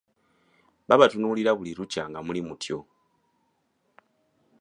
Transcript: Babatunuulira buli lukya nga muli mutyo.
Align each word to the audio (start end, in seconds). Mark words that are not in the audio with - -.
Babatunuulira 0.87 1.51
buli 1.57 1.71
lukya 1.77 2.03
nga 2.09 2.19
muli 2.25 2.41
mutyo. 2.47 2.79